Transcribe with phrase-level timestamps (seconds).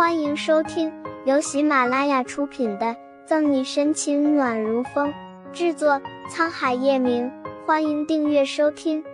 [0.00, 0.90] 欢迎收听
[1.26, 2.86] 由喜马拉雅出品的
[3.26, 5.12] 《赠你深情暖如风》，
[5.52, 7.30] 制作沧海夜明。
[7.66, 9.04] 欢迎订阅收听。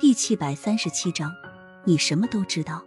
[0.00, 1.30] 第七百三十七章，
[1.84, 2.84] 你什么都知道。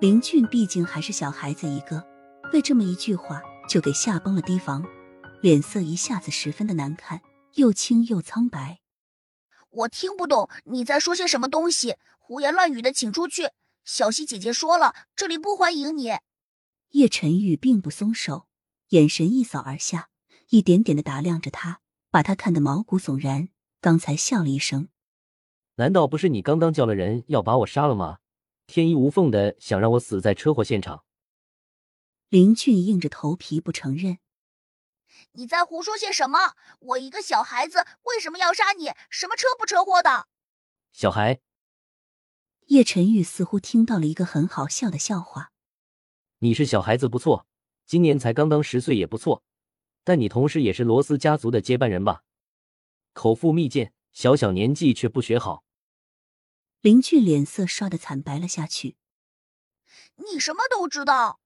[0.00, 2.06] 林俊毕竟还是小孩子一个，
[2.52, 4.86] 被这么一句话就给吓崩了提防，
[5.40, 7.22] 脸色一下子十分的难看，
[7.54, 8.78] 又青又苍白。
[9.68, 13.50] 我听不懂你在说些什么东西，胡言乱语的，请出去。
[13.86, 16.18] 小溪姐姐说了，这里不欢迎你。
[16.90, 18.48] 叶晨玉并不松手，
[18.88, 20.10] 眼神一扫而下，
[20.48, 23.48] 一点点的打量着他，把他看得毛骨悚然。
[23.80, 24.88] 刚才笑了一声，
[25.76, 28.18] 难道不是你刚刚叫了人要把我杀了吗？
[28.66, 31.04] 天衣无缝的想让我死在车祸现场？
[32.28, 34.18] 林俊硬着头皮不承认。
[35.32, 36.56] 你在胡说些什么？
[36.80, 38.90] 我一个小孩子为什么要杀你？
[39.08, 40.26] 什么车不车祸的？
[40.90, 41.38] 小孩。
[42.66, 45.52] 叶晨玉似乎听到了一个很好笑的笑话。
[46.38, 47.46] 你是小孩子不错，
[47.86, 49.44] 今年才刚刚十岁也不错，
[50.02, 52.24] 但你同时也是罗斯家族的接班人吧？
[53.12, 55.62] 口腹蜜饯，小小年纪却不学好。
[56.80, 58.96] 林俊脸色刷的惨白了下去。
[60.16, 61.38] 你什么都知道？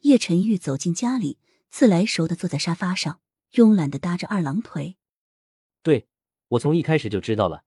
[0.00, 1.38] 叶晨玉走进家里，
[1.70, 3.20] 自来熟的坐在沙发上，
[3.52, 4.96] 慵懒的搭着二郎腿。
[5.82, 6.08] 对，
[6.48, 7.62] 我从一开始就知道了。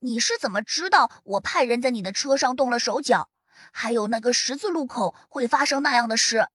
[0.00, 3.30] 你是怎么知道我派人在你的车上动了手脚？
[3.72, 6.48] 还有那个十字路口会发生那样的事？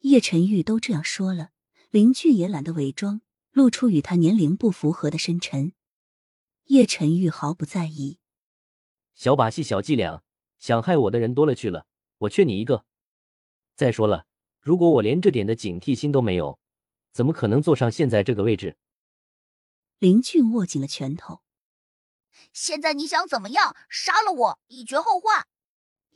[0.00, 1.50] 叶晨玉都这样说了，
[1.90, 5.72] 林俊也懒得伪装，露出与他年龄不符合的深沉。
[6.64, 8.18] 叶晨玉毫不在意，
[9.14, 10.22] 小把戏、小伎俩，
[10.58, 11.86] 想害我的人多了去了，
[12.18, 12.84] 我劝你一个。
[13.76, 14.26] 再说了，
[14.60, 16.58] 如果我连这点的警惕心都没有，
[17.12, 18.76] 怎么可能坐上现在这个位置？
[19.98, 21.43] 林俊握紧了拳头。
[22.52, 23.76] 现在你想怎么样？
[23.88, 25.46] 杀了我，以绝后患。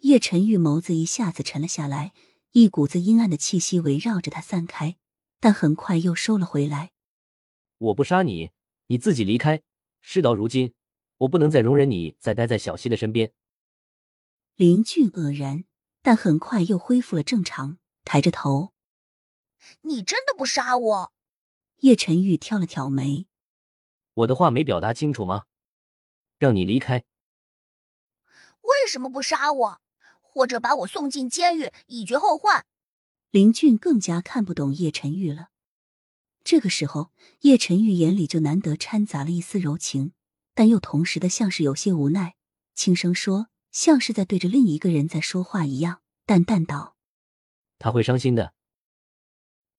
[0.03, 2.13] 叶晨玉眸子一下子沉了下来，
[2.53, 4.97] 一股子阴暗的气息围绕着他散开，
[5.41, 6.93] 但很快又收了回来。
[7.79, 8.51] 我不杀你，
[8.87, 9.63] 你自己离开。
[10.01, 10.75] 事到如今，
[11.19, 13.33] 我不能再容忍你再待在小溪的身边。
[14.55, 15.65] 林俊愕然，
[16.03, 18.73] 但很快又恢复了正常，抬着头
[19.83, 21.13] ：“你真的不杀我？”
[21.83, 23.27] 叶晨玉挑了挑眉
[24.15, 25.45] ：“我的话没表达清楚吗？”
[26.39, 27.05] 让你离开？
[28.63, 29.81] 为什么不杀我，
[30.21, 32.65] 或者把我送进监狱以绝后患？
[33.31, 35.49] 林俊更加看不懂叶晨玉了。
[36.45, 40.13] 这个时候，叶晨玉眼里就难得掺杂了一丝柔情，
[40.55, 42.37] 但又同时的像是有些无奈，
[42.75, 46.97] 轻声说，像是在对着另一个人在说话一样，淡淡道
[47.79, 48.55] ：“他会伤心的。”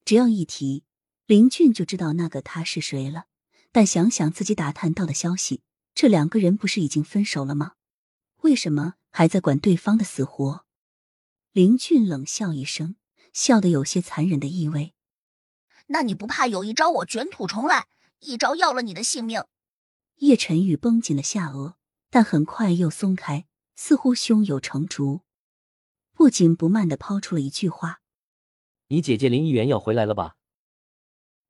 [0.06, 0.84] 只要一提
[1.26, 3.26] 林俊，就知道那个他是谁了。
[3.72, 5.62] 但想想自己打探到的消息。
[5.94, 7.74] 这两个人不是已经分手了吗？
[8.42, 10.66] 为什么还在管对方的死活？
[11.52, 12.96] 林俊冷笑一声，
[13.34, 14.94] 笑得有些残忍的意味。
[15.88, 17.88] 那你不怕有一招我卷土重来，
[18.20, 19.44] 一招要了你的性命？
[20.18, 21.74] 叶晨玉绷紧了下颚，
[22.10, 25.22] 但很快又松开，似乎胸有成竹，
[26.14, 28.02] 不紧不慢的抛出了一句话
[28.88, 30.36] ：“你姐姐林议员要回来了吧？”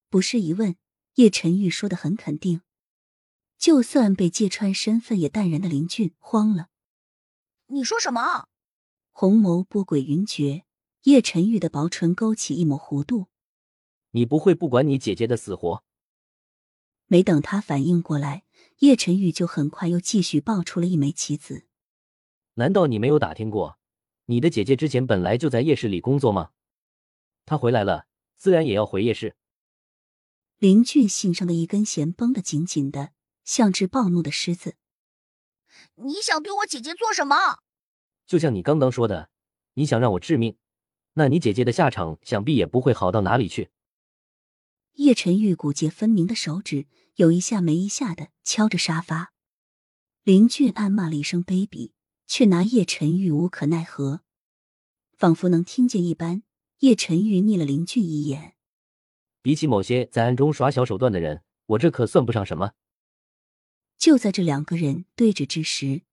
[0.09, 0.75] 不是疑问，
[1.15, 2.61] 叶晨玉说的很肯定。
[3.59, 6.69] 就算被揭穿身份，也淡然的林俊慌了。
[7.67, 8.47] 你说什么？
[9.11, 10.63] 红眸波诡云谲，
[11.03, 13.27] 叶晨玉的薄唇勾起一抹弧度。
[14.11, 15.83] 你不会不管你姐姐的死活？
[17.07, 18.45] 没等他反应过来，
[18.77, 21.65] 叶晨玉就很快又继续爆出了一枚棋子。
[22.53, 23.77] 难道你没有打听过，
[24.27, 26.51] 你的姐姐之前本来就在夜市里工作吗？
[27.45, 29.35] 她回来了，自然也要回夜市。
[30.59, 33.11] 林俊心上的一根弦绷得紧紧的。
[33.49, 34.75] 像只暴怒的狮子，
[35.95, 37.63] 你想对我姐姐做什么？
[38.27, 39.31] 就像你刚刚说的，
[39.73, 40.55] 你想让我致命，
[41.13, 43.71] 那你姐姐的下场想必也不会好到哪里去。
[44.97, 49.33] 叶晨玉骨节分明的手指有一下没一下的敲着沙发，
[50.21, 51.93] 林俊暗骂了一声卑鄙，
[52.27, 54.21] 却拿叶晨玉无可奈何，
[55.17, 56.43] 仿佛能听见一般。
[56.81, 58.53] 叶晨玉睨了林俊一眼，
[59.41, 62.73] 比起某些在暗中耍小手段的人，我这可算不上什么。
[63.99, 66.03] 就在这两个人对峙之时，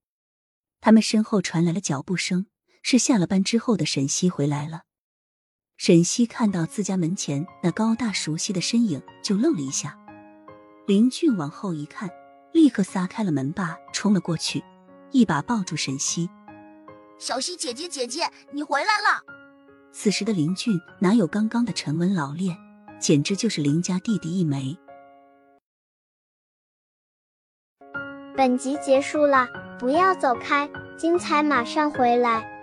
[0.80, 2.46] 他们身后传来了脚步声，
[2.82, 4.82] 是下了班之后的沈西回来了。
[5.76, 9.96] 沈西看到自家门前那高大熟悉的身影，就愣了一下。
[10.88, 12.10] 林俊往后一看，
[12.52, 14.64] 立刻撒开了门把，冲了过去，
[15.12, 16.28] 一把抱住沈西
[17.20, 19.22] ：“小西姐姐，姐姐，你回来了！”
[19.94, 22.56] 此时的林俊哪有刚刚的沉稳老练，
[22.98, 24.76] 简直就是林家弟弟一枚。
[28.36, 29.48] 本集结束了，
[29.78, 32.55] 不要走开，精彩马上回来。